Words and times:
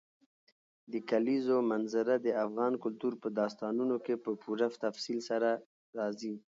د 0.91 0.93
کلیزو 1.09 1.57
منظره 1.71 2.13
د 2.25 2.27
افغان 2.45 2.73
کلتور 2.83 3.13
په 3.21 3.27
داستانونو 3.39 3.95
کې 4.05 4.15
په 4.23 4.31
پوره 4.41 4.67
تفصیل 4.85 5.19
سره 5.29 5.49
راځي. 5.97 6.33